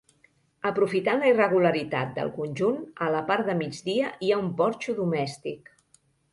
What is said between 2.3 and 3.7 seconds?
conjunt, a la part de